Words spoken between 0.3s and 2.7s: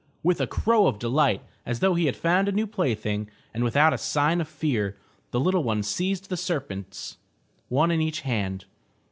a crow of delight, as though he had found a new